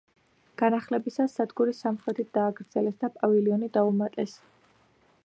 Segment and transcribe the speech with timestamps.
[0.59, 4.35] განახლებისას სადგური სამხრეთით დააგრძელეს და პავილიონი დაუმატეს.